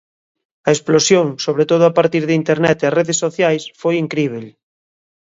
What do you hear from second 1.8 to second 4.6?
a partir de internet e as redes sociais, foi incríbel.